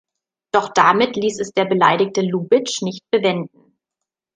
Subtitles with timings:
[0.51, 3.75] Doch damit ließ es der beleidigte Lubitsch nicht bewenden.